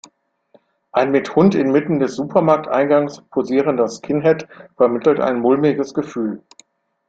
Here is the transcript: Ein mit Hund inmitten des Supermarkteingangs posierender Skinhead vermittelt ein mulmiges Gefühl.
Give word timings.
Ein 0.93 1.11
mit 1.11 1.35
Hund 1.35 1.53
inmitten 1.53 1.99
des 1.99 2.15
Supermarkteingangs 2.15 3.21
posierender 3.29 3.87
Skinhead 3.87 4.47
vermittelt 4.75 5.19
ein 5.19 5.39
mulmiges 5.39 5.93
Gefühl. 5.93 6.41